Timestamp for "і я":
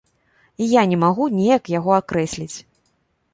0.63-0.85